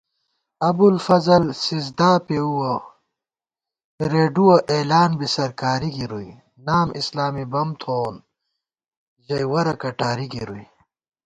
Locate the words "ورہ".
9.51-9.73